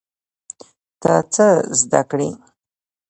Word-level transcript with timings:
ته 1.01 1.13
څه 1.33 1.47
زده 1.79 2.01
کړې؟ 2.09 2.29